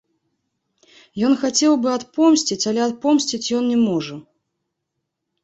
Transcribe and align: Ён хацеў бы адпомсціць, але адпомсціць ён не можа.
Ён 1.27 1.33
хацеў 1.41 1.73
бы 1.83 1.89
адпомсціць, 1.97 2.59
але 2.73 2.81
адпомсціць 2.89 3.51
ён 3.61 3.69
не 3.75 3.79
можа. 3.87 4.15